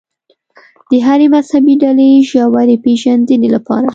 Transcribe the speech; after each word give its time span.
د 0.89 0.91
هرې 1.05 1.27
مذهبي 1.35 1.75
ډلې 1.83 2.09
ژورې 2.29 2.75
پېژندنې 2.83 3.47
لپاره. 3.55 3.89